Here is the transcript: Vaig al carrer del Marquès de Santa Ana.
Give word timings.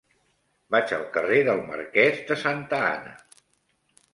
Vaig 0.75 0.93
al 0.97 1.03
carrer 1.17 1.41
del 1.49 1.61
Marquès 1.67 2.23
de 2.33 2.39
Santa 2.45 2.81
Ana. 2.89 3.15